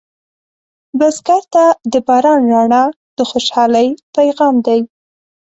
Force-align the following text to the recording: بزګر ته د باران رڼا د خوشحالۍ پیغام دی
بزګر 0.97 1.41
ته 1.53 1.63
د 1.91 1.93
باران 2.07 2.41
رڼا 2.53 2.83
د 3.17 3.19
خوشحالۍ 3.29 3.87
پیغام 4.15 4.55
دی 4.65 4.79